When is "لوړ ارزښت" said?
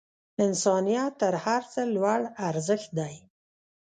1.95-2.89